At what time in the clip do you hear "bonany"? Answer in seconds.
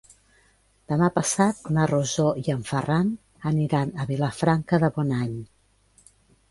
4.99-5.39